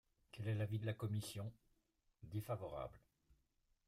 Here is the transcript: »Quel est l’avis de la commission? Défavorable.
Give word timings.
»Quel 0.31 0.47
est 0.47 0.55
l’avis 0.55 0.79
de 0.79 0.87
la 0.87 0.95
commission? 0.95 1.53
Défavorable. 2.23 2.97